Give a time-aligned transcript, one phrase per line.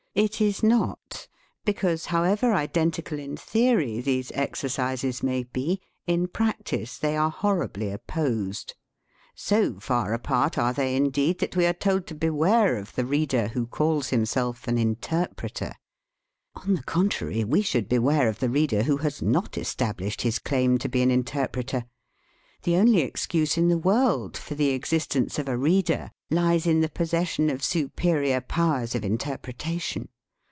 [0.13, 1.29] It is not,
[1.63, 7.29] because however identi cal in theory these exercises may be, in prac tice they are
[7.31, 8.73] horribly opposed.
[9.35, 13.47] So far apart are they, indeed, that we are told to beware of the reader
[13.47, 15.75] who calls himself an "Inter 33 THE SPEAKING VOICE
[16.55, 20.39] preter." On the contrary, we should beware of the reader who has not established his
[20.39, 21.85] claim to be an interpreter.
[22.63, 26.89] The only excuse in the world for the existence of a reader lies in the
[26.89, 30.09] possession of superior powers of inter pretation.